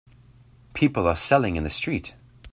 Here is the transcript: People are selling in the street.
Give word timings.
People 0.73 1.05
are 1.07 1.15
selling 1.15 1.57
in 1.57 1.63
the 1.63 1.69
street. 1.69 2.15